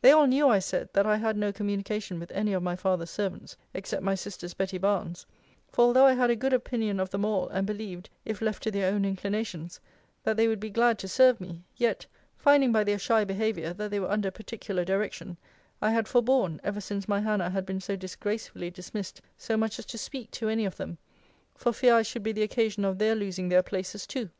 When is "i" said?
0.48-0.60, 1.04-1.18, 6.06-6.14, 15.82-15.90, 21.94-22.00